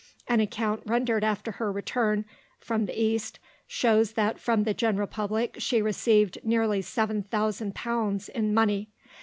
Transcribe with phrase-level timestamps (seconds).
[0.27, 2.25] An account rendered after her return
[2.57, 8.89] from the East shows that from the general public she received nearly £7000 in money.